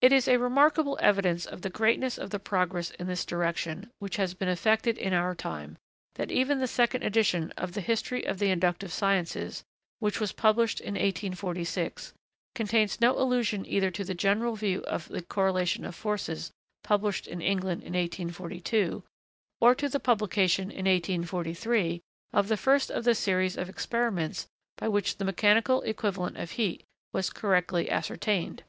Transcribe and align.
It 0.00 0.14
is 0.14 0.28
a 0.28 0.38
remarkable 0.38 0.96
evidence 1.02 1.44
of 1.44 1.60
the 1.60 1.68
greatness 1.68 2.16
of 2.16 2.30
the 2.30 2.38
progress 2.38 2.90
in 2.92 3.06
this 3.06 3.26
direction 3.26 3.90
which 3.98 4.16
has 4.16 4.32
been 4.32 4.48
effected 4.48 4.96
in 4.96 5.12
our 5.12 5.34
time, 5.34 5.76
that 6.14 6.30
even 6.30 6.58
the 6.58 6.66
second 6.66 7.02
edition 7.02 7.52
of 7.58 7.72
the 7.72 7.82
'History 7.82 8.24
of 8.24 8.38
the 8.38 8.48
Inductive 8.50 8.90
Sciences,' 8.90 9.62
which 9.98 10.20
was 10.20 10.32
published 10.32 10.80
in 10.80 10.94
1846, 10.94 12.14
contains 12.54 12.98
no 12.98 13.18
allusion 13.20 13.66
either 13.66 13.90
to 13.90 14.04
the 14.04 14.14
general 14.14 14.56
view 14.56 14.80
of 14.84 15.06
the 15.08 15.20
'Correlation 15.20 15.84
of 15.84 15.94
Forces' 15.94 16.50
published 16.82 17.26
in 17.28 17.42
England 17.42 17.82
in 17.82 17.92
1842, 17.92 19.02
or 19.60 19.74
to 19.74 19.90
the 19.90 20.00
publication 20.00 20.70
in 20.70 20.86
1843 20.86 22.00
of 22.32 22.48
the 22.48 22.56
first 22.56 22.90
of 22.90 23.04
the 23.04 23.14
series 23.14 23.58
of 23.58 23.68
experiments 23.68 24.46
by 24.78 24.88
which 24.88 25.18
the 25.18 25.26
mechanical 25.26 25.82
equivalent 25.82 26.38
of 26.38 26.52
heat 26.52 26.84
was 27.12 27.28
correctly 27.28 27.90
ascertained. 27.90 28.62